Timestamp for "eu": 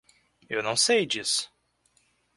0.49-0.63